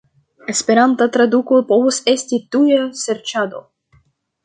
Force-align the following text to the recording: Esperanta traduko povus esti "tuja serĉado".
Esperanta 0.53 1.07
traduko 1.17 1.61
povus 1.73 2.01
esti 2.17 2.43
"tuja 2.57 2.83
serĉado". 3.07 3.67